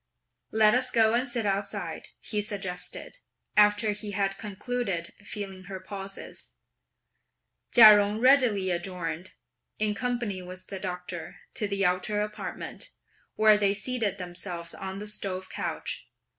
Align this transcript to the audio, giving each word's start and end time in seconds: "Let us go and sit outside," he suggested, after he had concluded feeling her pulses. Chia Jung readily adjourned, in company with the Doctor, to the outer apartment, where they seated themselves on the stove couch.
"Let 0.51 0.73
us 0.73 0.89
go 0.89 1.13
and 1.13 1.27
sit 1.27 1.45
outside," 1.45 2.07
he 2.19 2.41
suggested, 2.41 3.19
after 3.55 3.91
he 3.91 4.13
had 4.13 4.39
concluded 4.39 5.13
feeling 5.23 5.65
her 5.65 5.79
pulses. 5.79 6.53
Chia 7.71 7.97
Jung 7.97 8.17
readily 8.19 8.71
adjourned, 8.71 9.33
in 9.77 9.93
company 9.93 10.41
with 10.41 10.65
the 10.69 10.79
Doctor, 10.79 11.41
to 11.53 11.67
the 11.67 11.85
outer 11.85 12.19
apartment, 12.19 12.89
where 13.35 13.57
they 13.57 13.75
seated 13.75 14.17
themselves 14.17 14.73
on 14.73 14.97
the 14.97 15.05
stove 15.05 15.49
couch. 15.51 16.07